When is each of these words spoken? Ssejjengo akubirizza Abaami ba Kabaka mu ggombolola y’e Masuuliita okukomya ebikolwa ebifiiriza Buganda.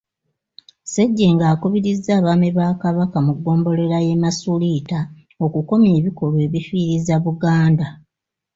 Ssejjengo 0.83 1.45
akubirizza 1.53 2.11
Abaami 2.19 2.49
ba 2.57 2.67
Kabaka 2.81 3.17
mu 3.25 3.33
ggombolola 3.37 3.97
y’e 4.05 4.15
Masuuliita 4.23 4.99
okukomya 5.45 5.89
ebikolwa 5.99 6.39
ebifiiriza 6.47 7.13
Buganda. 7.25 7.87